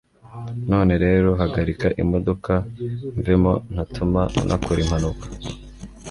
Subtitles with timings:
[0.71, 2.53] none rero hagarika imodoka
[3.17, 5.25] mvemo ntatuma unakora impanuka